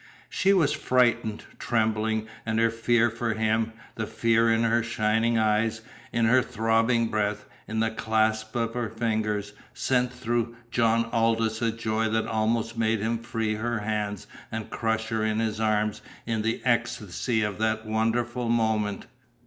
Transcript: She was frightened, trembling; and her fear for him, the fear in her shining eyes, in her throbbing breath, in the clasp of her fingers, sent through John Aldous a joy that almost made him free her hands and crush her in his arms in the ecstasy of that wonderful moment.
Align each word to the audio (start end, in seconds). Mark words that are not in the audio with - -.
She 0.31 0.51
was 0.51 0.73
frightened, 0.73 1.43
trembling; 1.59 2.27
and 2.43 2.57
her 2.57 2.71
fear 2.71 3.11
for 3.11 3.35
him, 3.35 3.71
the 3.93 4.07
fear 4.07 4.51
in 4.51 4.63
her 4.63 4.81
shining 4.81 5.37
eyes, 5.37 5.81
in 6.11 6.25
her 6.25 6.41
throbbing 6.41 7.09
breath, 7.09 7.45
in 7.67 7.81
the 7.81 7.91
clasp 7.91 8.55
of 8.55 8.73
her 8.73 8.89
fingers, 8.89 9.53
sent 9.75 10.11
through 10.11 10.55
John 10.71 11.05
Aldous 11.11 11.61
a 11.61 11.71
joy 11.71 12.09
that 12.09 12.25
almost 12.25 12.79
made 12.79 12.99
him 12.99 13.19
free 13.19 13.53
her 13.53 13.77
hands 13.81 14.25
and 14.51 14.71
crush 14.71 15.09
her 15.09 15.23
in 15.23 15.37
his 15.37 15.59
arms 15.59 16.01
in 16.25 16.41
the 16.41 16.63
ecstasy 16.65 17.43
of 17.43 17.59
that 17.59 17.85
wonderful 17.85 18.49
moment. 18.49 19.05